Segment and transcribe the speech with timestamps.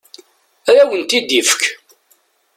[0.69, 1.63] Ad awent-t-id-ifek.